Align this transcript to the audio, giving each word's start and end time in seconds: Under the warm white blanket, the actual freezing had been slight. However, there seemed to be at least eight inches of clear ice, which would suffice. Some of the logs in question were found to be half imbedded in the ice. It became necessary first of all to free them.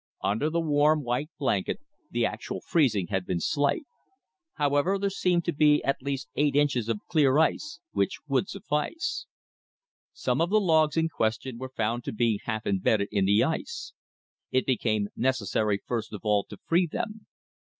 Under 0.23 0.49
the 0.49 0.59
warm 0.59 1.03
white 1.03 1.29
blanket, 1.37 1.77
the 2.09 2.25
actual 2.25 2.59
freezing 2.59 3.09
had 3.11 3.23
been 3.23 3.39
slight. 3.39 3.83
However, 4.53 4.97
there 4.97 5.11
seemed 5.11 5.45
to 5.45 5.51
be 5.53 5.83
at 5.83 6.01
least 6.01 6.27
eight 6.35 6.55
inches 6.55 6.89
of 6.89 7.01
clear 7.07 7.37
ice, 7.37 7.79
which 7.91 8.17
would 8.27 8.49
suffice. 8.49 9.27
Some 10.11 10.41
of 10.41 10.49
the 10.49 10.59
logs 10.59 10.97
in 10.97 11.07
question 11.07 11.59
were 11.59 11.69
found 11.69 12.03
to 12.05 12.11
be 12.11 12.41
half 12.45 12.65
imbedded 12.65 13.09
in 13.11 13.25
the 13.25 13.43
ice. 13.43 13.93
It 14.49 14.65
became 14.65 15.09
necessary 15.15 15.79
first 15.85 16.13
of 16.13 16.21
all 16.23 16.45
to 16.45 16.57
free 16.57 16.87
them. 16.91 17.27